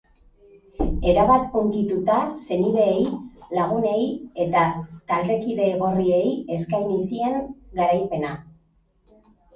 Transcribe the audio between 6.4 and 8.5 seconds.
eskaini zien garaipena.